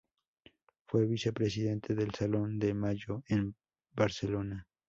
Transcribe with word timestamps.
Fue 0.87 1.05
Vicepresidente 1.05 1.93
del 1.93 2.11
Salón 2.15 2.57
de 2.57 2.73
Mayo 2.73 3.21
de 3.29 3.53
Barcelona. 3.93 4.67